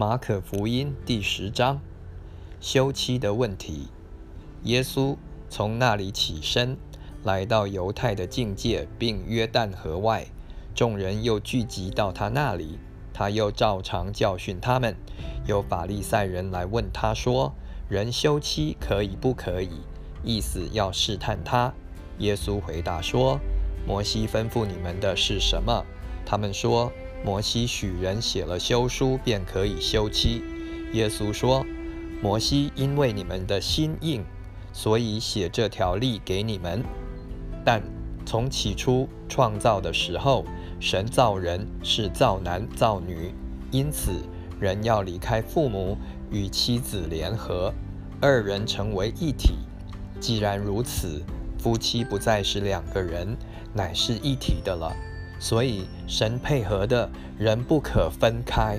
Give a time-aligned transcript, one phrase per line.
[0.00, 1.78] 马可福音第十章，
[2.58, 3.88] 休妻的问题。
[4.62, 5.14] 耶稣
[5.50, 6.78] 从那里起身，
[7.22, 10.28] 来到犹太的境界，并约旦河外，
[10.74, 12.78] 众人又聚集到他那里，
[13.12, 14.96] 他又照常教训他们。
[15.46, 17.52] 有法利赛人来问他说
[17.90, 19.82] ：“人休妻可以不可以？”
[20.24, 21.74] 意思要试探他。
[22.20, 23.38] 耶稣回答说
[23.86, 25.84] ：“摩西吩咐你们的是什么？”
[26.24, 26.90] 他们说。
[27.22, 30.42] 摩西许人写了休书，便可以休妻。
[30.92, 31.64] 耶稣说
[32.22, 34.24] ：“摩西因为你们的心硬，
[34.72, 36.82] 所以写这条例给你们。
[37.62, 37.82] 但
[38.24, 40.46] 从起初创造的时候，
[40.80, 43.34] 神造人是造男造女，
[43.70, 44.12] 因此
[44.58, 45.98] 人要离开父母，
[46.30, 47.70] 与妻子联合，
[48.18, 49.58] 二人成为一体。
[50.18, 51.22] 既然如此，
[51.58, 53.36] 夫妻不再是两个人，
[53.74, 54.90] 乃是一体的了。”
[55.40, 58.78] 所以神配合的人不可分开。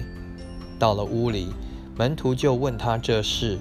[0.79, 1.49] 到了屋里，
[1.97, 3.59] 门徒就问他这事。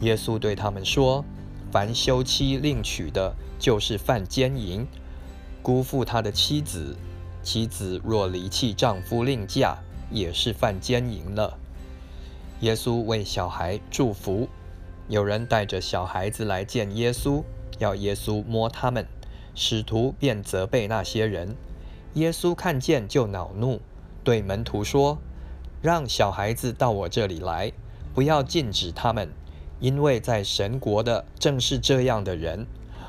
[0.00, 1.22] 耶稣对他们说
[1.70, 4.86] ：“凡休妻另娶的，就是犯奸淫，
[5.62, 6.96] 辜负他的妻子；
[7.42, 9.76] 妻子若离弃丈夫另嫁，
[10.10, 11.58] 也是犯奸淫了。”
[12.60, 14.48] 耶稣为小孩祝福。
[15.08, 17.42] 有人带着小孩子来见耶稣，
[17.78, 19.06] 要耶稣摸他们。
[19.54, 21.56] 使徒便责备那些人。
[22.14, 23.80] 耶稣看见就恼怒，
[24.24, 25.18] 对门徒说
[25.80, 27.72] ：“让小孩子到我这里来，
[28.12, 29.30] 不要禁止他们，
[29.78, 32.66] 因为在神国的正是这样的人。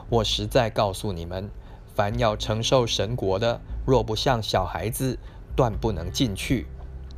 [0.09, 1.49] 我实在告诉你们，
[1.95, 5.17] 凡要承受神国的，若不像小孩子，
[5.55, 6.67] 断不能进去。”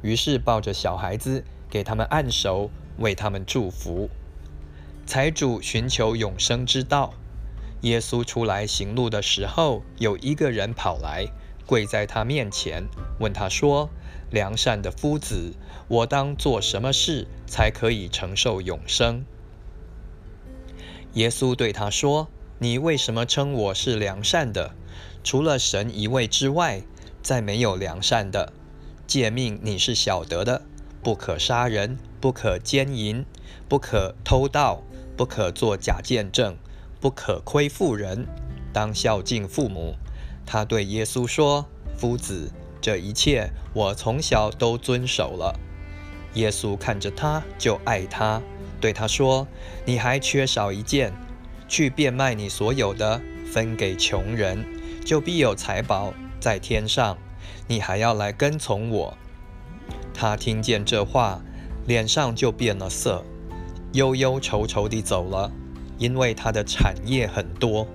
[0.02, 4.10] 于是抱着小孩子，给他们按手，为他们祝福。
[5.06, 7.14] 财主寻求永生之道。
[7.82, 11.28] 耶稣出来行路的时候，有一个人跑来。
[11.66, 12.84] 跪在他面前，
[13.20, 13.90] 问他说
[14.32, 15.54] ：“良善的夫子，
[15.88, 19.26] 我当做什么事才可以承受永生？”
[21.14, 22.28] 耶稣对他说
[22.60, 24.74] ：“你为什么称我是良善的？
[25.24, 26.82] 除了神一位之外，
[27.22, 28.52] 再没有良善的。
[29.06, 30.64] 诫命你是晓得的：
[31.02, 33.26] 不可杀人，不可奸淫，
[33.70, 34.82] 不可偷盗，
[35.16, 36.58] 不可作假见证，
[37.00, 38.28] 不可亏负人，
[38.74, 39.96] 当孝敬父母。”
[40.46, 41.66] 他对耶稣说
[41.98, 45.60] ：“夫子，这一切我从小都遵守了。”
[46.36, 48.42] 耶稣看着他，就爱他，
[48.82, 49.48] 对他说
[49.86, 51.14] ：“你还缺少一件，
[51.68, 54.66] 去变卖你所有的，分给穷人，
[55.06, 57.18] 就必有财宝在天上。
[57.68, 59.18] 你还要来跟从我。”
[60.14, 61.42] 他听见这话，
[61.86, 63.24] 脸上就变了色，
[63.94, 65.52] 忧忧愁愁地走了，
[65.98, 67.88] 因为他的产业很多。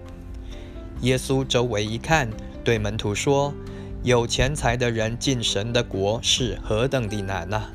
[1.02, 2.28] 耶稣周围一看，
[2.64, 3.54] 对门徒说
[4.02, 7.70] ：“有钱财的人进神的国是何等的难啊！”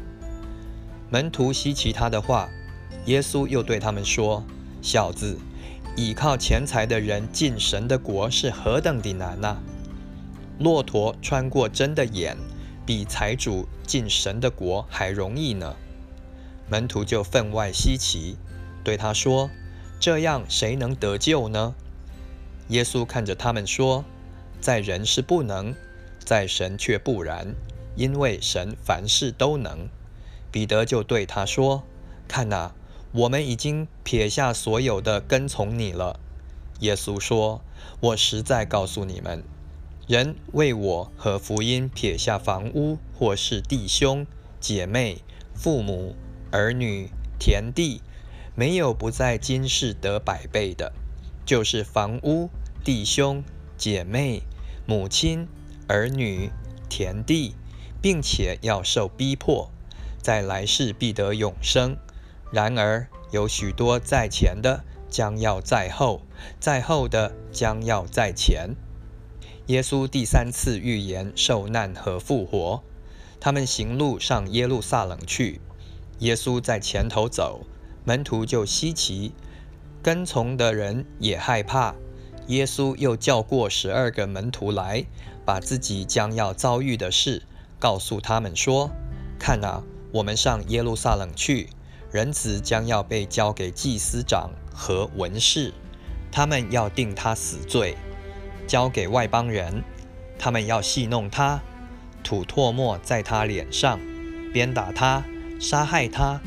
[1.10, 2.50] 门徒稀奇他的话。
[3.06, 4.46] 耶稣又对他们说
[4.82, 5.38] ：“小子，
[5.98, 9.62] 倚靠钱财的人进神的国是何等的难啊！
[10.58, 12.38] 骆驼穿过针的眼，
[12.86, 15.76] 比财主进神的国还容易呢。”
[16.70, 18.38] 门徒就分外稀奇，
[18.86, 19.50] 对他说
[20.00, 21.76] ：“这样谁能得救呢？”
[22.70, 24.06] 耶稣看着他们说
[24.62, 25.76] ：“在人是不能，
[26.20, 27.54] 在神却不然，
[27.96, 29.90] 因为神凡事都能。”
[30.52, 31.84] 彼得就对他说
[32.28, 32.74] ：“看哪，
[33.12, 36.20] 我们已经撇下所有的跟从你了。”
[36.80, 37.62] 耶稣说
[38.00, 39.44] ：“我实在告诉你们，
[40.08, 44.26] 人为我和福音撇下房屋，或是弟兄
[44.60, 45.22] 姐妹、
[45.54, 46.16] 父母、
[46.52, 48.02] 儿女、田地，
[48.56, 50.94] 没有不在今世得百倍的。”
[51.46, 52.50] 就是房屋、
[52.84, 53.44] 弟兄、
[53.78, 54.44] 姐妹、
[54.86, 55.48] 母亲、
[55.88, 56.50] 儿女、
[56.90, 57.56] 田地，
[58.02, 59.70] 并且要受逼迫，
[60.22, 61.98] 在来世必得永生。
[62.52, 66.22] 然而有许多在前的，将要在后；
[66.60, 68.76] 在后的，将要在前。
[69.68, 72.84] 耶稣第三次预言受难和复活。
[73.40, 75.60] 他们行路上耶路撒冷去，
[76.20, 77.66] 耶稣在前头走，
[78.06, 79.34] 门徒就稀奇。
[80.04, 81.96] 跟从的人也害怕。
[82.48, 85.06] 耶稣又叫过十二个门徒来，
[85.46, 87.44] 把自己将要遭遇的事
[87.80, 88.92] 告诉他们说
[89.40, 91.70] ：“看啊，我们上耶路撒冷去，
[92.12, 95.74] 人子将要被交给祭司长和文士，
[96.34, 97.96] 他们要定他死罪，
[98.68, 99.82] 交给外邦人，
[100.38, 101.62] 他们要戏弄他，
[102.26, 103.98] 吐唾沫在他脸上，
[104.52, 105.24] 鞭打他，
[105.62, 106.42] 杀害他。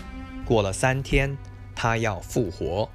[0.45, 1.39] 过了三天，
[1.75, 2.91] 他要复活。”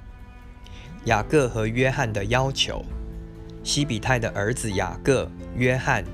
[1.04, 2.84] 雅各和约翰的要求。
[3.64, 6.04] 西比泰的儿子雅各、约翰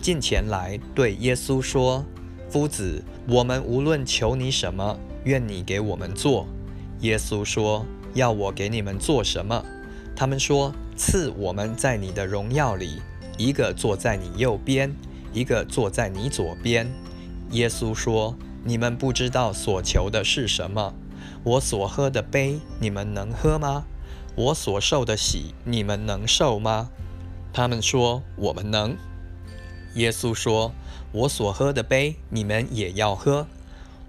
[0.00, 2.04] 近前来对耶稣说
[2.48, 6.46] ：“夫子，我们无论求你什么，愿你给我们做。”
[7.00, 7.84] 耶稣说
[8.14, 9.64] ：“要我给你们做什么？”
[10.14, 13.00] 他们说：“赐我们在你的荣耀里，
[13.36, 14.94] 一个坐在你右边，
[15.32, 16.86] 一个坐在你左边。”
[17.50, 20.94] 耶稣说：“你们不知道所求的是什么。
[21.42, 23.84] 我所喝的杯，你们能喝吗？
[24.34, 26.90] 我所受的喜，你们能受吗？”
[27.52, 28.96] 他们说：“我们能。”
[29.94, 30.72] 耶稣说
[31.12, 33.46] ：“我所喝的杯，你们也要喝；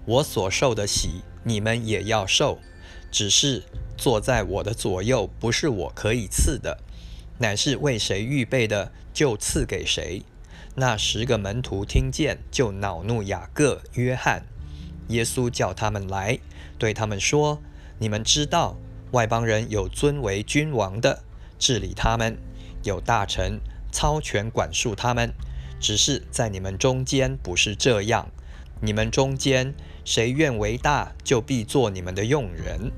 [0.06, 2.58] 我所受的喜，你们也要受。”
[3.12, 3.62] 只是
[3.96, 6.78] 坐在我的左右，不是我可以赐的，
[7.38, 10.24] 乃是为谁预备的，就赐给谁。
[10.74, 14.46] 那十个门徒听见，就恼怒雅各、约翰。
[15.08, 16.40] 耶稣叫他们来，
[16.76, 17.62] 对他们说
[18.00, 18.76] ：“你们知道，
[19.14, 21.22] 外邦人有尊为君王的，
[21.56, 22.34] 治理他们；
[22.82, 23.60] 有大臣
[23.92, 25.32] 操权管束他们。
[25.78, 28.28] 只是在你们中间不是这样。
[28.80, 29.72] 你们中间
[30.04, 32.90] 谁愿为大，就必做你们的用人。”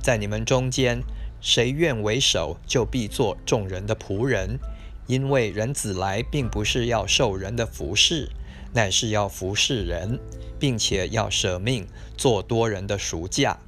[0.00, 1.02] 在你们中间，
[1.40, 4.60] 谁愿为首，就必做众人的仆人。
[5.08, 8.30] 因为人子来，并不是要受人的服侍，
[8.74, 10.20] 乃是要服侍人，
[10.56, 13.58] 并且要舍命做多人的赎价。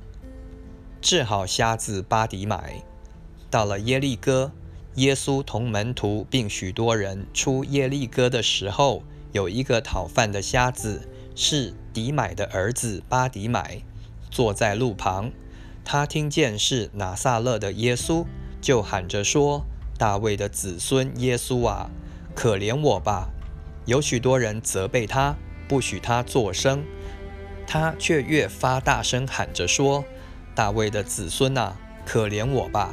[1.00, 2.82] 治好瞎子巴迪买，
[3.50, 4.52] 到了耶利哥，
[4.94, 9.02] 耶稣同门徒并许多人出耶利哥的时候，
[9.32, 13.82] 有一个讨饭的瞎子，是迪买的儿子巴迪买，
[14.30, 15.30] 坐在路旁。
[15.84, 18.24] 他听见是拿撒勒的耶稣，
[18.60, 19.64] 就喊着说
[19.96, 21.88] ：“大卫的子孙耶稣啊，
[22.34, 23.30] 可怜我吧！”
[23.86, 25.36] 有许多人责备他，
[25.68, 26.82] 不许他作声，
[27.68, 30.04] 他却越发大声喊着说
[30.56, 32.92] ：“大卫的子孙啊，可怜我吧！”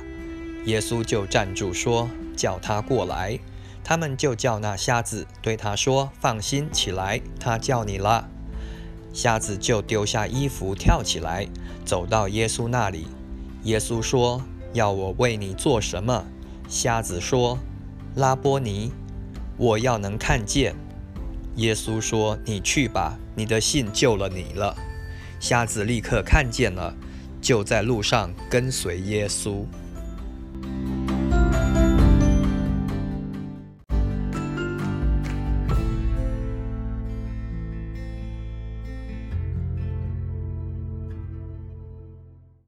[0.65, 3.39] 耶稣就站住说：“叫他过来。”
[3.85, 8.29] 他们就叫那瞎子，对他说：“放心起来，他叫你了。”
[9.11, 11.47] 瞎子就丢下衣服，跳起来，
[11.83, 13.07] 走到耶稣那里。
[13.63, 14.41] 耶稣说
[14.73, 16.25] ：“要我为你做什么？”
[16.69, 17.59] 瞎子说
[18.15, 18.91] ：“拉波尼，
[19.57, 20.75] 我要能看见。”
[21.57, 24.75] 耶稣说：“你去吧，你的信救了你了。”
[25.39, 26.95] 瞎子立刻看见了，
[27.43, 29.65] 就在路上跟随耶稣。